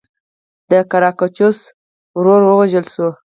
د 0.69 0.71
ګراکچوس 0.91 1.59
ورور 2.17 2.41
ووژل 2.45 2.85
شو. 2.93 3.09